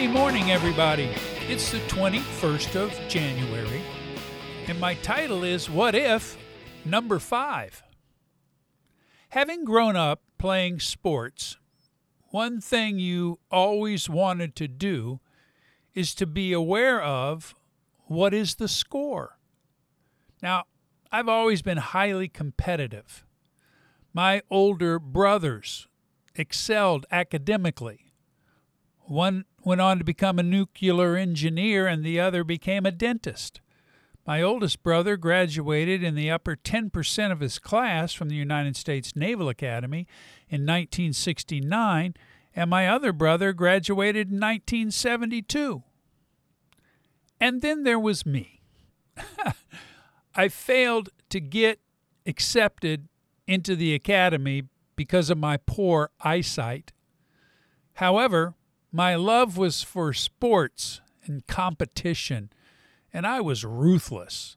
Monday 0.00 0.18
morning, 0.18 0.50
everybody. 0.50 1.10
It's 1.46 1.70
the 1.70 1.78
21st 1.80 2.74
of 2.74 2.90
January, 3.06 3.82
and 4.66 4.80
my 4.80 4.94
title 4.94 5.44
is 5.44 5.68
What 5.68 5.94
If 5.94 6.38
Number 6.86 7.18
5. 7.18 7.82
Having 9.28 9.66
grown 9.66 9.96
up 9.96 10.22
playing 10.38 10.80
sports, 10.80 11.58
one 12.30 12.62
thing 12.62 12.98
you 12.98 13.40
always 13.50 14.08
wanted 14.08 14.56
to 14.56 14.68
do 14.68 15.20
is 15.92 16.14
to 16.14 16.24
be 16.24 16.54
aware 16.54 17.02
of 17.02 17.54
what 18.06 18.32
is 18.32 18.54
the 18.54 18.68
score. 18.68 19.38
Now, 20.42 20.64
I've 21.12 21.28
always 21.28 21.60
been 21.60 21.76
highly 21.76 22.28
competitive. 22.28 23.26
My 24.14 24.40
older 24.50 24.98
brothers 24.98 25.88
excelled 26.34 27.04
academically. 27.10 28.09
One 29.10 29.44
went 29.64 29.80
on 29.80 29.98
to 29.98 30.04
become 30.04 30.38
a 30.38 30.44
nuclear 30.44 31.16
engineer, 31.16 31.88
and 31.88 32.04
the 32.04 32.20
other 32.20 32.44
became 32.44 32.86
a 32.86 32.92
dentist. 32.92 33.60
My 34.24 34.40
oldest 34.40 34.84
brother 34.84 35.16
graduated 35.16 36.04
in 36.04 36.14
the 36.14 36.30
upper 36.30 36.54
10% 36.54 37.32
of 37.32 37.40
his 37.40 37.58
class 37.58 38.12
from 38.12 38.28
the 38.28 38.36
United 38.36 38.76
States 38.76 39.16
Naval 39.16 39.48
Academy 39.48 40.06
in 40.48 40.60
1969, 40.60 42.14
and 42.54 42.70
my 42.70 42.86
other 42.86 43.12
brother 43.12 43.52
graduated 43.52 44.28
in 44.28 44.36
1972. 44.36 45.82
And 47.40 47.62
then 47.62 47.82
there 47.82 47.98
was 47.98 48.24
me. 48.24 48.60
I 50.36 50.46
failed 50.46 51.08
to 51.30 51.40
get 51.40 51.80
accepted 52.26 53.08
into 53.48 53.74
the 53.74 53.92
academy 53.92 54.68
because 54.94 55.30
of 55.30 55.38
my 55.38 55.56
poor 55.56 56.10
eyesight. 56.20 56.92
However, 57.94 58.54
my 58.92 59.14
love 59.14 59.56
was 59.56 59.82
for 59.82 60.12
sports 60.12 61.00
and 61.24 61.46
competition, 61.46 62.50
and 63.12 63.26
I 63.26 63.40
was 63.40 63.64
ruthless. 63.64 64.56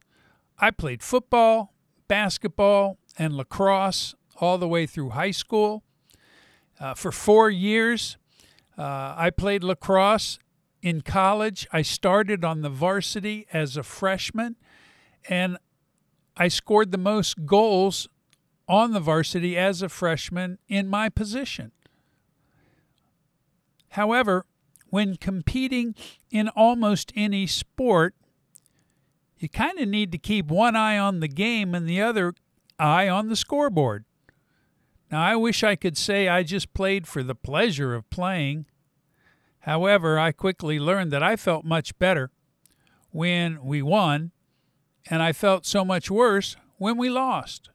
I 0.58 0.72
played 0.72 1.04
football, 1.04 1.74
basketball, 2.08 2.98
and 3.18 3.36
lacrosse 3.36 4.16
all 4.40 4.58
the 4.58 4.68
way 4.68 4.86
through 4.86 5.12
high 5.12 5.32
school. 5.32 5.84
Uh, 6.80 6.94
for 6.94 7.12
four 7.12 7.50
years, 7.50 8.18
uh, 8.78 9.14
I 9.16 9.30
played 9.30 9.64
lacrosse 9.64 10.40
in 10.82 11.02
college. 11.02 11.68
I 11.72 11.82
started 11.82 12.44
on 12.44 12.62
the 12.62 12.70
varsity 12.70 13.46
as 13.54 13.78
a 13.78 13.84
freshman, 13.84 14.56
and 15.30 15.58
I 16.36 16.48
scored 16.48 16.92
the 16.92 16.98
most 16.98 17.46
goals 17.46 18.08
on 18.68 18.92
the 18.94 19.00
varsity 19.00 19.58
as 19.58 19.82
a 19.82 19.90
freshman 19.90 20.58
in 20.68 20.88
my 20.88 21.10
position. 21.10 21.72
However, 23.94 24.48
when 24.90 25.18
competing 25.18 25.94
in 26.32 26.50
almost 26.50 27.14
any 27.16 27.46
sport, 27.46 28.16
you 29.38 29.48
kind 29.48 29.78
of 29.80 29.88
need 29.88 30.12
to 30.14 30.18
keep 30.18 30.48
one 30.48 30.76
eye 30.76 30.98
on 30.98 31.20
the 31.20 31.28
game 31.28 31.76
and 31.76 31.88
the 31.88 32.02
other 32.02 32.34
eye 32.80 33.08
on 33.08 33.30
the 33.30 33.36
scoreboard. 33.36 34.06
Now, 35.12 35.22
I 35.22 35.36
wish 35.36 35.64
I 35.64 35.76
could 35.76 35.96
say 35.96 36.28
I 36.28 36.42
just 36.42 36.74
played 36.74 37.08
for 37.08 37.22
the 37.22 37.36
pleasure 37.36 37.94
of 37.94 38.10
playing. 38.10 38.66
However, 39.60 40.18
I 40.18 40.32
quickly 40.32 40.80
learned 40.80 41.12
that 41.12 41.22
I 41.22 41.36
felt 41.36 41.64
much 41.64 41.98
better 42.00 42.32
when 43.12 43.64
we 43.64 43.84
won, 43.84 44.32
and 45.08 45.22
I 45.22 45.34
felt 45.34 45.68
so 45.68 45.86
much 45.86 46.10
worse 46.10 46.56
when 46.78 46.98
we 46.98 47.10
lost. 47.10 47.70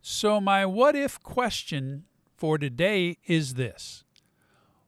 So, 0.00 0.40
my 0.40 0.64
what 0.64 0.96
if 0.96 1.20
question 1.20 2.04
for 2.38 2.56
today 2.56 3.18
is 3.26 3.54
this 3.54 4.05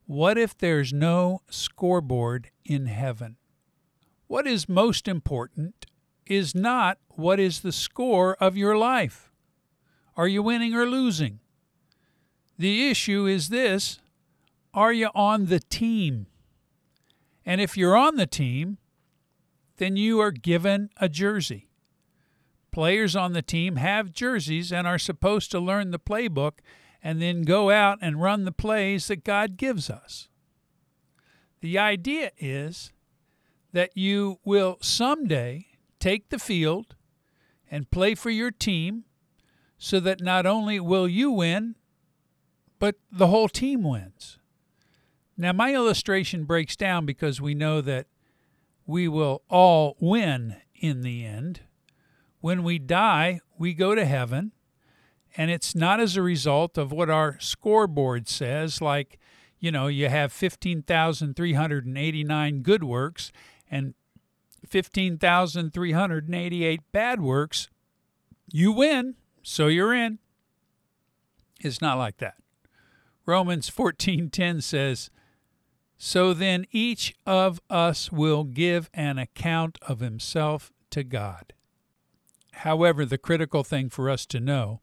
What 0.08 0.38
if 0.38 0.56
there's 0.56 0.90
no 0.90 1.42
scoreboard 1.50 2.48
in 2.64 2.86
heaven? 2.86 3.36
What 4.26 4.46
is 4.46 4.66
most 4.66 5.06
important 5.06 5.84
is 6.24 6.54
not 6.54 6.96
what 7.10 7.38
is 7.38 7.60
the 7.60 7.72
score 7.72 8.34
of 8.40 8.56
your 8.56 8.74
life. 8.78 9.30
Are 10.16 10.26
you 10.26 10.42
winning 10.42 10.74
or 10.74 10.86
losing? 10.86 11.40
The 12.56 12.88
issue 12.88 13.26
is 13.26 13.50
this 13.50 14.00
are 14.72 14.94
you 14.94 15.10
on 15.14 15.46
the 15.46 15.60
team? 15.60 16.26
And 17.44 17.60
if 17.60 17.76
you're 17.76 17.96
on 17.96 18.16
the 18.16 18.26
team, 18.26 18.78
then 19.76 19.98
you 19.98 20.20
are 20.20 20.30
given 20.30 20.88
a 20.96 21.10
jersey. 21.10 21.68
Players 22.72 23.14
on 23.14 23.34
the 23.34 23.42
team 23.42 23.76
have 23.76 24.14
jerseys 24.14 24.72
and 24.72 24.86
are 24.86 24.98
supposed 24.98 25.50
to 25.50 25.60
learn 25.60 25.90
the 25.90 25.98
playbook 25.98 26.60
and 27.02 27.22
then 27.22 27.42
go 27.42 27.70
out 27.70 27.98
and 28.00 28.20
run 28.20 28.44
the 28.44 28.52
plays 28.52 29.08
that 29.08 29.24
God 29.24 29.56
gives 29.56 29.88
us. 29.88 30.28
The 31.60 31.78
idea 31.78 32.32
is 32.38 32.92
that 33.72 33.96
you 33.96 34.38
will 34.44 34.78
someday 34.80 35.66
take 36.00 36.30
the 36.30 36.38
field 36.38 36.94
and 37.70 37.90
play 37.90 38.14
for 38.14 38.30
your 38.30 38.50
team 38.50 39.04
so 39.76 40.00
that 40.00 40.20
not 40.20 40.46
only 40.46 40.80
will 40.80 41.06
you 41.06 41.30
win, 41.30 41.76
but 42.78 42.96
the 43.10 43.28
whole 43.28 43.48
team 43.48 43.82
wins. 43.82 44.38
Now, 45.36 45.52
my 45.52 45.72
illustration 45.72 46.44
breaks 46.44 46.74
down 46.74 47.06
because 47.06 47.40
we 47.40 47.54
know 47.54 47.80
that 47.80 48.06
we 48.86 49.06
will 49.06 49.42
all 49.48 49.96
win 50.00 50.56
in 50.74 51.02
the 51.02 51.24
end. 51.24 51.60
When 52.40 52.62
we 52.62 52.78
die, 52.78 53.40
we 53.56 53.74
go 53.74 53.94
to 53.94 54.04
heaven, 54.04 54.52
and 55.38 55.50
it's 55.52 55.76
not 55.76 56.00
as 56.00 56.16
a 56.16 56.22
result 56.22 56.76
of 56.76 56.90
what 56.90 57.08
our 57.08 57.38
scoreboard 57.38 58.26
says, 58.26 58.82
like, 58.82 59.20
you 59.60 59.70
know, 59.70 59.86
you 59.86 60.08
have 60.08 60.32
15,389 60.32 62.62
good 62.62 62.82
works 62.82 63.30
and 63.70 63.94
15,388 64.66 66.80
bad 66.90 67.20
works. 67.20 67.68
You 68.52 68.72
win, 68.72 69.14
so 69.42 69.68
you're 69.68 69.94
in. 69.94 70.18
It's 71.60 71.80
not 71.80 71.98
like 71.98 72.16
that. 72.16 72.34
Romans 73.24 73.68
14:10 73.68 74.60
says, 74.60 75.08
"So 75.96 76.34
then 76.34 76.66
each 76.72 77.14
of 77.26 77.60
us 77.70 78.10
will 78.10 78.42
give 78.42 78.90
an 78.92 79.18
account 79.18 79.78
of 79.82 80.00
himself 80.00 80.72
to 80.90 81.04
God." 81.04 81.52
However, 82.52 83.04
the 83.04 83.18
critical 83.18 83.62
thing 83.62 83.88
for 83.88 84.10
us 84.10 84.26
to 84.26 84.40
know 84.40 84.80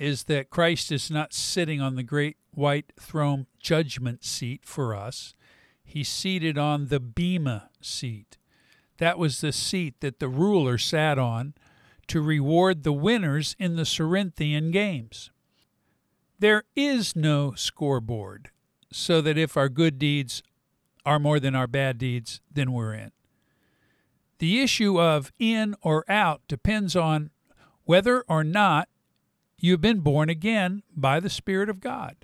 is 0.00 0.24
that 0.24 0.48
Christ 0.48 0.90
is 0.90 1.10
not 1.10 1.34
sitting 1.34 1.80
on 1.82 1.94
the 1.94 2.02
great 2.02 2.38
white 2.54 2.92
throne 2.98 3.46
judgment 3.60 4.24
seat 4.24 4.62
for 4.64 4.94
us. 4.94 5.34
He's 5.84 6.08
seated 6.08 6.56
on 6.56 6.86
the 6.86 6.98
Bema 6.98 7.68
seat. 7.82 8.38
That 8.96 9.18
was 9.18 9.40
the 9.42 9.52
seat 9.52 10.00
that 10.00 10.18
the 10.18 10.28
ruler 10.28 10.78
sat 10.78 11.18
on 11.18 11.52
to 12.06 12.22
reward 12.22 12.82
the 12.82 12.94
winners 12.94 13.54
in 13.58 13.76
the 13.76 13.84
Corinthian 13.84 14.70
games. 14.70 15.30
There 16.38 16.64
is 16.74 17.14
no 17.14 17.52
scoreboard, 17.54 18.50
so 18.90 19.20
that 19.20 19.36
if 19.36 19.54
our 19.54 19.68
good 19.68 19.98
deeds 19.98 20.42
are 21.04 21.18
more 21.18 21.38
than 21.38 21.54
our 21.54 21.66
bad 21.66 21.98
deeds, 21.98 22.40
then 22.50 22.72
we're 22.72 22.94
in. 22.94 23.12
The 24.38 24.62
issue 24.62 24.98
of 24.98 25.30
in 25.38 25.74
or 25.82 26.10
out 26.10 26.40
depends 26.48 26.96
on 26.96 27.30
whether 27.84 28.22
or 28.22 28.44
not 28.44 28.88
you've 29.60 29.80
been 29.80 30.00
born 30.00 30.28
again 30.28 30.82
by 30.96 31.20
the 31.20 31.30
Spirit 31.30 31.68
of 31.68 31.80
God. 31.80 32.16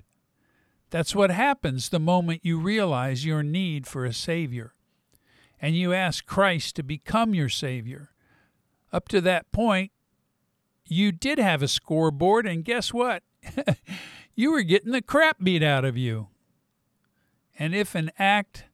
That's 0.89 1.15
what 1.15 1.31
happens 1.31 1.89
the 1.89 1.99
moment 1.99 2.45
you 2.45 2.59
realize 2.59 3.25
your 3.25 3.43
need 3.43 3.87
for 3.87 4.05
a 4.05 4.13
Savior 4.13 4.73
and 5.59 5.75
you 5.75 5.93
ask 5.93 6.25
Christ 6.25 6.75
to 6.75 6.83
become 6.83 7.33
your 7.33 7.49
Savior. 7.49 8.11
Up 8.93 9.07
to 9.09 9.21
that 9.21 9.51
point, 9.51 9.91
you 10.85 11.11
did 11.11 11.39
have 11.39 11.61
a 11.61 11.67
scoreboard, 11.67 12.45
and 12.45 12.63
guess 12.63 12.93
what? 12.93 13.23
you 14.35 14.51
were 14.51 14.61
getting 14.61 14.91
the 14.91 15.01
crap 15.01 15.43
beat 15.43 15.63
out 15.63 15.83
of 15.83 15.97
you. 15.97 16.27
And 17.59 17.75
if 17.75 17.95
an 17.95 18.11
act 18.17 18.65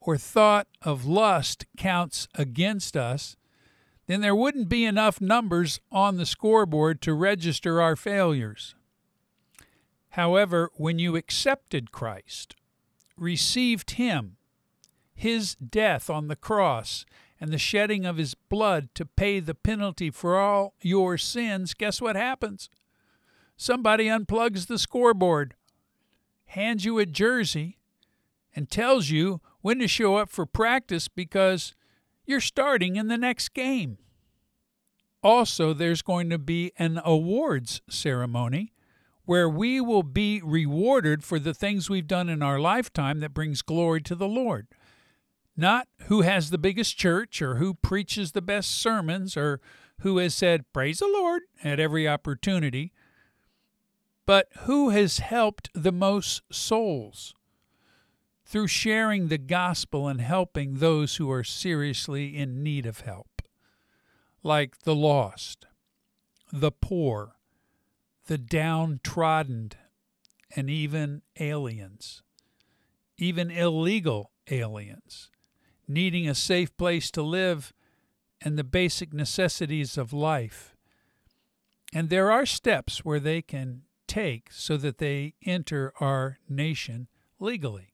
or 0.00 0.16
thought 0.16 0.66
of 0.82 1.04
lust 1.04 1.66
counts 1.76 2.26
against 2.34 2.96
us, 2.96 3.36
then 4.10 4.22
there 4.22 4.34
wouldn't 4.34 4.68
be 4.68 4.84
enough 4.84 5.20
numbers 5.20 5.78
on 5.92 6.16
the 6.16 6.26
scoreboard 6.26 7.00
to 7.00 7.14
register 7.14 7.80
our 7.80 7.94
failures. 7.94 8.74
However, 10.10 10.72
when 10.74 10.98
you 10.98 11.14
accepted 11.14 11.92
Christ, 11.92 12.56
received 13.16 13.92
Him, 13.92 14.36
His 15.14 15.54
death 15.54 16.10
on 16.10 16.26
the 16.26 16.34
cross, 16.34 17.06
and 17.40 17.52
the 17.52 17.58
shedding 17.58 18.04
of 18.04 18.16
His 18.16 18.34
blood 18.34 18.88
to 18.96 19.06
pay 19.06 19.38
the 19.38 19.54
penalty 19.54 20.10
for 20.10 20.36
all 20.36 20.74
your 20.82 21.16
sins, 21.16 21.72
guess 21.72 22.00
what 22.00 22.16
happens? 22.16 22.68
Somebody 23.56 24.06
unplugs 24.06 24.66
the 24.66 24.78
scoreboard, 24.78 25.54
hands 26.46 26.84
you 26.84 26.98
a 26.98 27.06
jersey, 27.06 27.78
and 28.56 28.68
tells 28.68 29.10
you 29.10 29.40
when 29.60 29.78
to 29.78 29.86
show 29.86 30.16
up 30.16 30.30
for 30.30 30.46
practice 30.46 31.06
because 31.06 31.74
you're 32.30 32.40
starting 32.40 32.96
in 32.96 33.08
the 33.08 33.18
next 33.18 33.50
game. 33.50 33.98
Also, 35.22 35.74
there's 35.74 36.00
going 36.00 36.30
to 36.30 36.38
be 36.38 36.72
an 36.78 37.00
awards 37.04 37.82
ceremony 37.90 38.72
where 39.24 39.48
we 39.48 39.80
will 39.80 40.02
be 40.02 40.40
rewarded 40.42 41.22
for 41.22 41.38
the 41.38 41.54
things 41.54 41.90
we've 41.90 42.06
done 42.06 42.28
in 42.28 42.42
our 42.42 42.58
lifetime 42.58 43.20
that 43.20 43.34
brings 43.34 43.62
glory 43.62 44.00
to 44.00 44.14
the 44.14 44.28
Lord. 44.28 44.66
Not 45.56 45.88
who 46.06 46.22
has 46.22 46.50
the 46.50 46.58
biggest 46.58 46.96
church 46.96 47.42
or 47.42 47.56
who 47.56 47.74
preaches 47.74 48.32
the 48.32 48.40
best 48.40 48.70
sermons 48.70 49.36
or 49.36 49.60
who 50.00 50.18
has 50.18 50.34
said, 50.34 50.64
Praise 50.72 51.00
the 51.00 51.06
Lord 51.06 51.42
at 51.62 51.78
every 51.78 52.08
opportunity, 52.08 52.92
but 54.24 54.48
who 54.60 54.88
has 54.88 55.18
helped 55.18 55.68
the 55.74 55.92
most 55.92 56.42
souls 56.50 57.34
through 58.50 58.66
sharing 58.66 59.28
the 59.28 59.38
gospel 59.38 60.08
and 60.08 60.20
helping 60.20 60.74
those 60.74 61.16
who 61.16 61.30
are 61.30 61.44
seriously 61.44 62.36
in 62.36 62.64
need 62.64 62.84
of 62.84 63.02
help, 63.02 63.42
like 64.42 64.80
the 64.80 64.94
lost, 64.94 65.66
the 66.52 66.72
poor, 66.72 67.36
the 68.26 68.36
downtrodden, 68.36 69.70
and 70.56 70.68
even 70.68 71.22
aliens, 71.38 72.24
even 73.16 73.52
illegal 73.52 74.32
aliens, 74.50 75.30
needing 75.86 76.28
a 76.28 76.34
safe 76.34 76.76
place 76.76 77.08
to 77.12 77.22
live 77.22 77.72
and 78.40 78.58
the 78.58 78.64
basic 78.64 79.12
necessities 79.12 79.96
of 79.96 80.12
life. 80.12 80.74
And 81.94 82.10
there 82.10 82.32
are 82.32 82.46
steps 82.46 83.04
where 83.04 83.20
they 83.20 83.42
can 83.42 83.82
take 84.08 84.48
so 84.50 84.76
that 84.78 84.98
they 84.98 85.34
enter 85.46 85.92
our 86.00 86.38
nation 86.48 87.06
legally. 87.38 87.89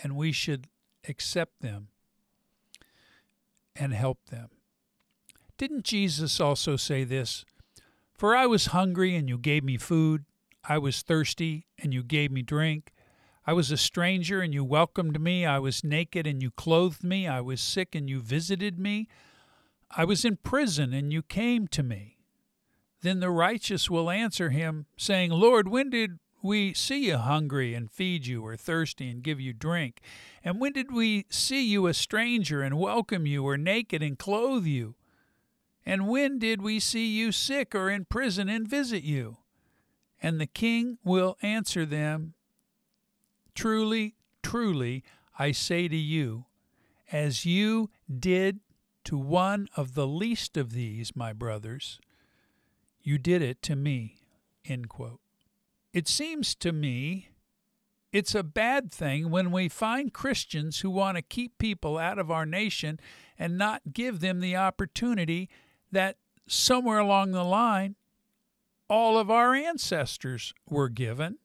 And 0.00 0.16
we 0.16 0.30
should 0.30 0.68
accept 1.08 1.60
them 1.60 1.88
and 3.74 3.92
help 3.92 4.18
them. 4.30 4.50
Didn't 5.58 5.84
Jesus 5.84 6.40
also 6.40 6.76
say 6.76 7.04
this? 7.04 7.44
For 8.14 8.36
I 8.36 8.46
was 8.46 8.66
hungry, 8.66 9.16
and 9.16 9.28
you 9.28 9.38
gave 9.38 9.64
me 9.64 9.76
food. 9.76 10.24
I 10.64 10.78
was 10.78 11.02
thirsty, 11.02 11.66
and 11.78 11.92
you 11.92 12.02
gave 12.02 12.30
me 12.30 12.42
drink. 12.42 12.92
I 13.46 13.52
was 13.52 13.72
a 13.72 13.76
stranger, 13.76 14.40
and 14.40 14.54
you 14.54 14.64
welcomed 14.64 15.20
me. 15.20 15.44
I 15.44 15.58
was 15.58 15.82
naked, 15.82 16.26
and 16.26 16.40
you 16.42 16.52
clothed 16.52 17.02
me. 17.02 17.26
I 17.26 17.40
was 17.40 17.60
sick, 17.60 17.94
and 17.94 18.08
you 18.08 18.20
visited 18.20 18.78
me. 18.78 19.08
I 19.90 20.04
was 20.04 20.24
in 20.24 20.36
prison, 20.36 20.92
and 20.94 21.12
you 21.12 21.22
came 21.22 21.66
to 21.68 21.82
me. 21.82 22.18
Then 23.00 23.18
the 23.18 23.30
righteous 23.30 23.90
will 23.90 24.10
answer 24.10 24.50
him, 24.50 24.86
saying, 24.96 25.32
Lord, 25.32 25.66
when 25.66 25.90
did 25.90 26.20
we 26.42 26.74
see 26.74 27.06
you 27.06 27.16
hungry 27.16 27.74
and 27.74 27.90
feed 27.90 28.26
you, 28.26 28.44
or 28.44 28.56
thirsty 28.56 29.08
and 29.08 29.22
give 29.22 29.40
you 29.40 29.52
drink? 29.52 30.00
And 30.44 30.60
when 30.60 30.72
did 30.72 30.92
we 30.92 31.26
see 31.30 31.62
you 31.62 31.86
a 31.86 31.94
stranger 31.94 32.62
and 32.62 32.78
welcome 32.78 33.26
you, 33.26 33.44
or 33.44 33.56
naked 33.56 34.02
and 34.02 34.18
clothe 34.18 34.66
you? 34.66 34.96
And 35.84 36.08
when 36.08 36.38
did 36.38 36.62
we 36.62 36.78
see 36.78 37.06
you 37.06 37.32
sick 37.32 37.74
or 37.74 37.90
in 37.90 38.04
prison 38.04 38.48
and 38.48 38.68
visit 38.68 39.02
you? 39.02 39.38
And 40.20 40.40
the 40.40 40.46
king 40.46 40.98
will 41.04 41.36
answer 41.42 41.84
them, 41.84 42.34
Truly, 43.54 44.14
truly, 44.42 45.02
I 45.38 45.52
say 45.52 45.88
to 45.88 45.96
you, 45.96 46.46
as 47.10 47.44
you 47.44 47.90
did 48.18 48.60
to 49.04 49.18
one 49.18 49.68
of 49.76 49.94
the 49.94 50.06
least 50.06 50.56
of 50.56 50.72
these, 50.72 51.16
my 51.16 51.32
brothers, 51.32 51.98
you 53.02 53.18
did 53.18 53.42
it 53.42 53.60
to 53.62 53.76
me. 53.76 54.18
It 55.92 56.08
seems 56.08 56.54
to 56.56 56.72
me 56.72 57.28
it's 58.12 58.34
a 58.34 58.42
bad 58.42 58.92
thing 58.92 59.30
when 59.30 59.50
we 59.50 59.68
find 59.68 60.12
Christians 60.12 60.80
who 60.80 60.90
want 60.90 61.16
to 61.16 61.22
keep 61.22 61.56
people 61.56 61.96
out 61.96 62.18
of 62.18 62.30
our 62.30 62.44
nation 62.44 63.00
and 63.38 63.56
not 63.56 63.94
give 63.94 64.20
them 64.20 64.40
the 64.40 64.54
opportunity 64.54 65.48
that 65.90 66.18
somewhere 66.46 66.98
along 66.98 67.32
the 67.32 67.44
line, 67.44 67.96
all 68.88 69.16
of 69.16 69.30
our 69.30 69.54
ancestors 69.54 70.52
were 70.68 70.90
given. 70.90 71.38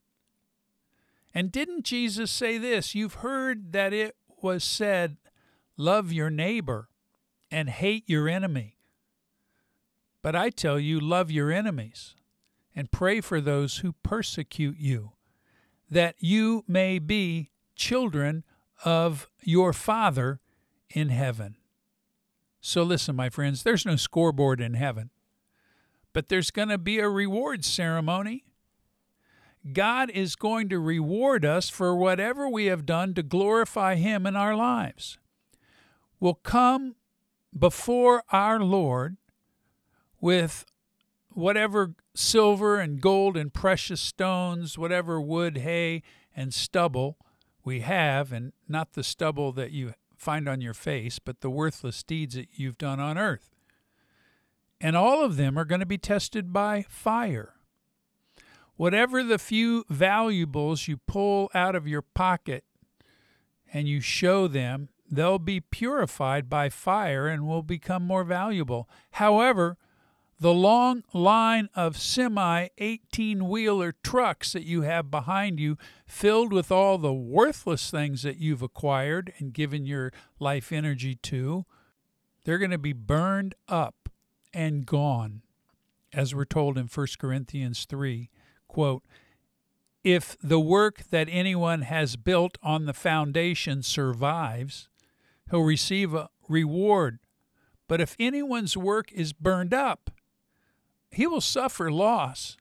And 1.34 1.52
didn't 1.52 1.86
Jesus 1.86 2.32
say 2.32 2.58
this? 2.58 2.94
You've 2.94 3.16
heard 3.16 3.72
that 3.72 3.94
it 3.94 4.18
was 4.42 4.64
said, 4.64 5.18
Love 5.78 6.12
your 6.12 6.30
neighbor 6.30 6.90
and 7.50 7.70
hate 7.70 8.04
your 8.08 8.28
enemy. 8.28 8.76
But 10.22 10.36
I 10.36 10.50
tell 10.50 10.80
you, 10.80 11.00
love 11.00 11.32
your 11.32 11.52
enemies 11.52 12.16
and 12.78 12.92
pray 12.92 13.20
for 13.20 13.42
those 13.42 13.78
who 13.78 13.92
persecute 14.04 14.78
you, 14.78 15.14
that 15.90 16.14
you 16.20 16.64
may 16.68 17.00
be 17.00 17.50
children 17.76 18.44
of 18.86 19.28
your 19.42 19.74
Father 19.74 20.40
in 20.92 21.10
heaven. 21.10 21.58
So 22.62 22.84
listen, 22.84 23.16
my 23.16 23.32
friends, 23.32 23.64
there's 23.64 23.84
no 23.84 23.96
scoreboard 23.96 24.62
in 24.62 24.76
heaven, 24.76 25.10
but 26.14 26.30
there's 26.30 26.52
going 26.52 26.70
to 26.70 26.78
be 26.78 27.00
a 27.00 27.10
reward 27.10 27.66
ceremony. 27.66 28.46
God 29.74 30.12
is 30.12 30.36
going 30.36 30.70
to 30.70 30.78
reward 30.78 31.44
us 31.44 31.72
for 31.72 31.96
whatever 31.96 32.48
we 32.48 32.68
have 32.68 32.86
done 32.86 33.16
to 33.16 33.24
glorify 33.24 33.96
Him 33.96 34.28
in 34.28 34.36
our 34.36 34.56
lives. 34.56 35.18
We'll 36.20 36.36
come 36.36 36.94
before 37.58 38.22
our 38.32 38.60
Lord 38.60 39.18
with 40.22 40.64
whatever 41.38 41.94
silver 42.16 42.80
and 42.80 43.00
gold 43.00 43.38
and 43.38 43.54
precious 43.54 44.02
stones, 44.02 44.76
whatever 44.76 45.22
wood, 45.22 45.60
hay, 45.60 46.02
and 46.36 46.52
stubble 46.52 47.16
we 47.64 47.82
have, 47.82 48.32
and 48.32 48.54
not 48.68 48.94
the 48.94 49.04
stubble 49.04 49.52
that 49.52 49.70
you 49.70 49.94
find 50.18 50.50
on 50.50 50.62
your 50.62 50.74
face, 50.74 51.20
but 51.20 51.42
the 51.42 51.50
worthless 51.50 52.02
deeds 52.02 52.34
that 52.34 52.48
you've 52.56 52.80
done 52.80 53.00
on 53.00 53.20
earth. 53.20 53.52
And 54.82 54.98
all 54.98 55.24
of 55.24 55.38
them 55.38 55.60
are 55.60 55.66
going 55.66 55.80
to 55.80 55.86
be 55.86 56.00
tested 56.00 56.52
by 56.52 56.86
fire. 56.90 57.54
Whatever 58.76 59.24
the 59.24 59.38
few 59.38 59.86
valuables 59.90 60.88
you 60.88 60.98
pull 60.98 61.52
out 61.54 61.76
of 61.76 61.88
your 61.88 62.02
pocket 62.02 62.64
and 63.72 63.88
you 63.88 64.02
show 64.02 64.48
them, 64.48 64.90
they'll 65.10 65.40
be 65.40 65.60
purified 65.60 66.50
by 66.50 66.70
fire 66.70 67.28
and 67.28 67.46
will 67.46 67.64
become 67.64 68.02
more 68.02 68.24
valuable. 68.24 68.90
However, 69.12 69.78
the 70.40 70.54
long 70.54 71.04
line 71.14 71.70
of 71.74 71.98
semi 71.98 72.68
18 72.78 73.48
wheeler 73.48 73.96
trucks 74.04 74.54
that 74.54 74.64
you 74.64 74.84
have 74.84 75.10
behind 75.10 75.60
you, 75.60 75.78
filled 76.06 76.54
with 76.54 76.72
all 76.72 76.98
the 76.98 77.14
worthless 77.14 77.90
things 77.90 78.22
that 78.22 78.38
you've 78.38 78.62
acquired 78.62 79.34
and 79.40 79.54
given 79.54 79.86
your 79.86 80.12
life 80.40 80.72
energy 80.72 81.16
to, 81.16 81.66
they're 82.44 82.60
going 82.60 82.72
to 82.72 82.78
be 82.78 82.94
burned 82.94 83.56
up 83.68 84.10
and 84.54 84.86
gone. 84.86 85.42
As 86.14 86.34
we're 86.34 86.46
told 86.46 86.78
in 86.78 86.88
1 86.88 87.08
Corinthians 87.20 87.86
3, 87.86 88.30
quote, 88.68 89.04
if 90.04 90.38
the 90.42 90.60
work 90.60 91.04
that 91.10 91.28
anyone 91.30 91.82
has 91.82 92.16
built 92.16 92.58
on 92.64 92.86
the 92.86 92.94
foundation 92.94 93.84
survives, 93.84 94.88
he'll 95.50 95.64
receive 95.64 96.14
a 96.14 96.30
reward. 96.48 97.20
But 97.90 98.00
if 98.00 98.16
anyone's 98.20 98.78
work 98.78 99.12
is 99.12 99.34
burned 99.34 99.74
up, 99.74 100.12
he 101.12 101.28
will 101.28 101.42
suffer 101.42 101.92
loss, 101.92 102.58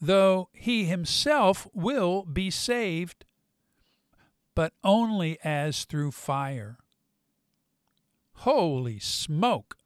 though 0.00 0.48
he 0.52 0.84
himself 0.84 1.68
will 1.72 2.24
be 2.24 2.50
saved, 2.50 3.24
but 4.54 4.72
only 4.82 5.38
as 5.44 5.84
through 5.84 6.12
fire. 6.12 6.78
Holy 8.32 8.98
smoke! 8.98 9.76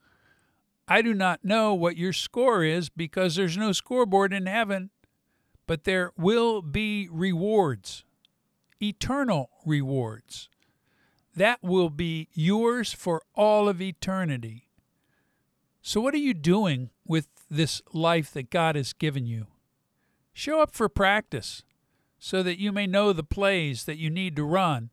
I 0.87 1.03
do 1.03 1.15
not 1.15 1.45
know 1.45 1.75
what 1.75 1.97
your 1.97 2.13
score 2.13 2.63
is 2.63 2.89
because 2.91 3.37
there's 3.37 3.57
no 3.57 3.73
scoreboard 3.73 4.33
in 4.33 4.47
heaven, 4.47 4.91
but 5.67 5.85
there 5.85 6.13
will 6.17 6.61
be 6.61 7.09
rewards, 7.11 8.05
eternal 8.83 9.51
rewards. 9.65 10.51
That 11.35 11.63
will 11.63 11.91
be 11.91 12.29
yours 12.33 12.93
for 12.93 13.23
all 13.35 13.69
of 13.69 13.81
eternity. 13.81 14.69
So, 15.87 16.01
what 16.01 16.15
are 16.15 16.17
you 16.17 16.33
doing 16.33 16.89
with 17.07 17.29
this 17.51 17.83
life 17.93 18.33
that 18.33 18.49
God 18.49 18.75
has 18.75 18.95
given 18.95 19.27
you? 19.27 19.49
Show 20.33 20.63
up 20.63 20.75
for 20.75 20.89
practice 20.89 21.63
so 22.19 22.43
that 22.43 22.59
you 22.59 22.73
may 22.73 22.87
know 22.87 23.13
the 23.13 23.23
plays 23.23 23.85
that 23.85 23.99
you 23.99 24.09
need 24.09 24.35
to 24.37 24.45
run 24.45 24.89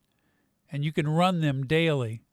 and 0.70 0.84
you 0.84 0.92
can 0.92 1.08
run 1.08 1.40
them 1.40 1.66
daily. 1.66 2.24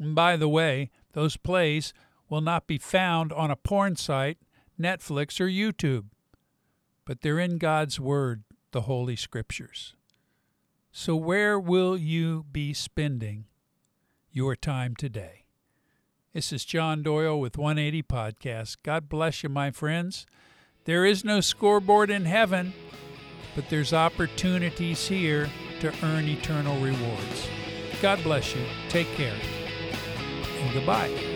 And 0.00 0.14
by 0.14 0.38
the 0.38 0.48
way, 0.48 0.88
those 1.12 1.36
plays 1.36 1.92
will 2.30 2.40
not 2.40 2.66
be 2.66 2.78
found 2.78 3.30
on 3.30 3.50
a 3.50 3.56
porn 3.56 3.96
site, 3.96 4.38
Netflix, 4.80 5.38
or 5.38 5.48
YouTube, 5.48 6.06
but 7.04 7.20
they're 7.20 7.38
in 7.38 7.58
God's 7.58 8.00
Word, 8.00 8.44
the 8.70 8.82
Holy 8.82 9.16
Scriptures. 9.16 9.92
So, 10.92 11.14
where 11.14 11.60
will 11.60 11.98
you 11.98 12.46
be 12.50 12.72
spending 12.72 13.44
your 14.30 14.56
time 14.56 14.96
today? 14.96 15.41
This 16.34 16.50
is 16.50 16.64
John 16.64 17.02
Doyle 17.02 17.38
with 17.38 17.58
180 17.58 18.04
Podcast. 18.04 18.78
God 18.82 19.10
bless 19.10 19.42
you, 19.42 19.50
my 19.50 19.70
friends. 19.70 20.24
There 20.86 21.04
is 21.04 21.26
no 21.26 21.42
scoreboard 21.42 22.10
in 22.10 22.24
heaven, 22.24 22.72
but 23.54 23.68
there's 23.68 23.92
opportunities 23.92 25.06
here 25.06 25.50
to 25.80 25.92
earn 26.02 26.24
eternal 26.24 26.80
rewards. 26.80 27.48
God 28.00 28.22
bless 28.22 28.56
you. 28.56 28.64
Take 28.88 29.08
care. 29.08 29.36
And 30.62 30.72
goodbye. 30.72 31.31